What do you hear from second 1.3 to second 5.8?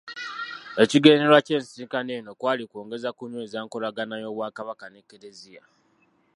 ky’ensisinkano eno kwali kwongera kunyweza nkolagana y’Obwakabaka n’Eklezia.